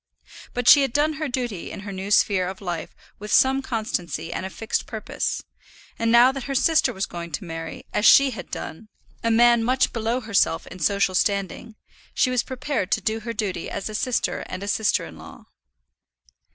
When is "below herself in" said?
9.93-10.79